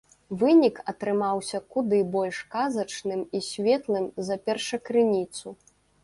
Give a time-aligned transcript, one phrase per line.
[0.41, 5.47] Вынік атрымаўся куды больш казачным і светлым за першакрыніцу.